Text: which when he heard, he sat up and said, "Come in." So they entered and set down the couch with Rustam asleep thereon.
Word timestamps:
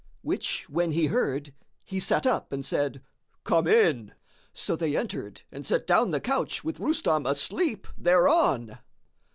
which 0.23 0.67
when 0.67 0.93
he 0.93 1.05
heard, 1.05 1.53
he 1.83 1.99
sat 1.99 2.25
up 2.25 2.51
and 2.51 2.65
said, 2.65 3.03
"Come 3.43 3.67
in." 3.67 4.15
So 4.51 4.75
they 4.75 4.97
entered 4.97 5.43
and 5.51 5.63
set 5.63 5.85
down 5.85 6.09
the 6.09 6.19
couch 6.19 6.63
with 6.63 6.79
Rustam 6.79 7.27
asleep 7.27 7.85
thereon. 7.95 8.79